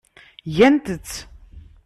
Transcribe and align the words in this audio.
Gant-tt. 0.55 1.13